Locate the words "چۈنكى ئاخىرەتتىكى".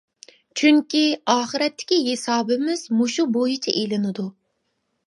0.61-2.01